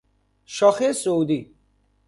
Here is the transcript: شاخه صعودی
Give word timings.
شاخه 0.45 0.93
صعودی 0.93 1.51